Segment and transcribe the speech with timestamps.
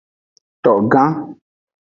[0.63, 1.11] Togan.